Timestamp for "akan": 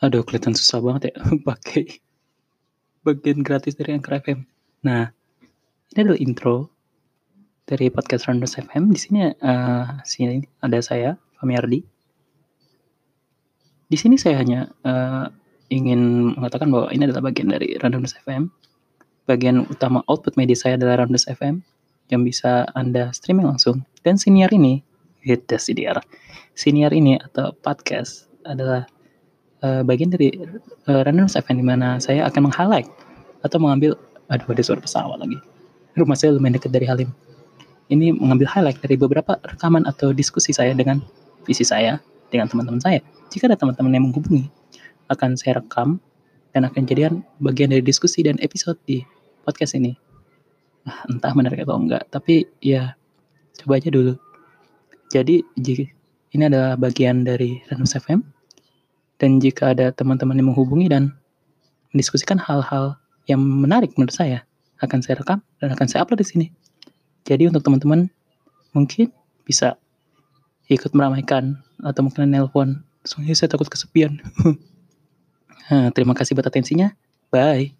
32.28-32.50, 45.10-45.34, 46.70-46.86, 64.80-65.04, 65.76-65.86